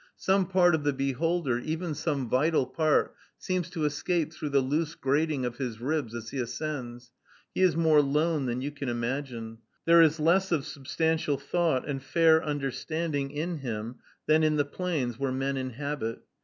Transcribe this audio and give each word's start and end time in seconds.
Some 0.17 0.47
part 0.47 0.73
of 0.73 0.83
the 0.83 0.93
beholder, 0.93 1.59
even 1.59 1.93
some 1.93 2.27
vital 2.27 2.65
part, 2.65 3.13
seems 3.37 3.69
to 3.69 3.85
escape 3.85 4.33
through 4.33 4.49
the 4.49 4.59
loose 4.59 4.95
grating 4.95 5.45
of 5.45 5.57
his 5.57 5.79
ribs 5.79 6.15
as 6.15 6.31
he 6.31 6.39
ascends. 6.39 7.11
He 7.53 7.61
is 7.61 7.75
more 7.77 8.01
lone 8.01 8.47
than 8.47 8.61
you 8.61 8.71
can 8.71 8.89
imagine. 8.89 9.59
There 9.85 10.01
is 10.01 10.19
less 10.19 10.51
of 10.51 10.65
substantial 10.65 11.37
thought 11.37 11.87
and 11.87 12.01
fair 12.01 12.43
understanding 12.43 13.29
in 13.29 13.57
him 13.59 13.97
than 14.25 14.41
in 14.43 14.55
the 14.55 14.65
plains 14.65 15.19
where 15.19 15.31
men 15.31 15.55
inhabit. 15.55 16.23